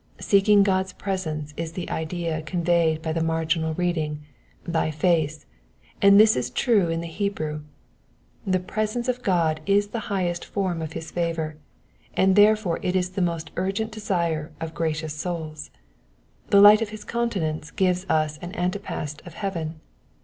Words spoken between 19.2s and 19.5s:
of